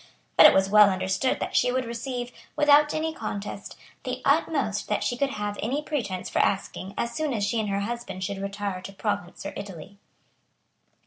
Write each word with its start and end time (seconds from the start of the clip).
But 0.35 0.47
it 0.47 0.53
was 0.55 0.67
well 0.67 0.89
understood 0.89 1.39
that 1.39 1.55
she 1.55 1.71
would 1.71 1.85
receive, 1.85 2.31
without 2.55 2.91
any 2.91 3.13
contest, 3.13 3.77
the 4.03 4.23
utmost 4.25 4.87
that 4.87 5.03
she 5.03 5.15
could 5.15 5.29
have 5.29 5.59
any 5.61 5.83
pretence 5.83 6.27
for 6.27 6.39
asking 6.39 6.95
as 6.97 7.13
soon 7.13 7.35
as 7.35 7.43
she 7.43 7.59
and 7.59 7.69
her 7.69 7.81
husband 7.81 8.23
should 8.23 8.39
retire 8.39 8.81
to 8.81 8.93
Provence 8.93 9.45
or 9.45 9.51
to 9.51 9.59
Italy. 9.59 9.99